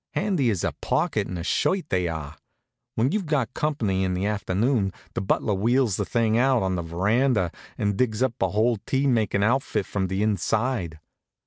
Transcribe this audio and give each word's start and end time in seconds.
Handy 0.15 0.49
as 0.49 0.63
a 0.63 0.73
pocket 0.81 1.27
in 1.27 1.37
a 1.37 1.43
shirt, 1.43 1.87
they 1.91 2.07
are. 2.07 2.35
When 2.95 3.11
you've 3.11 3.27
got 3.27 3.53
company 3.53 4.03
in 4.03 4.15
the 4.15 4.25
afternoon 4.25 4.91
the 5.13 5.21
butler 5.21 5.53
wheels 5.53 5.97
the 5.97 6.05
thing 6.05 6.39
out 6.39 6.63
on 6.63 6.73
the 6.75 6.81
veranda 6.81 7.51
and 7.77 7.95
digs 7.97 8.23
up 8.23 8.33
a 8.41 8.49
whole 8.49 8.77
tea 8.87 9.05
makin' 9.05 9.43
outfit 9.43 9.85
from 9.85 10.07
the 10.07 10.23
inside. 10.23 10.97